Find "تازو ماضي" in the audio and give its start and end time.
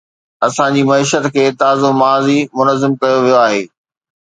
1.61-2.39